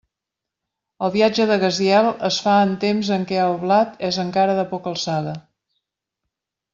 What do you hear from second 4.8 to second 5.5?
alçada.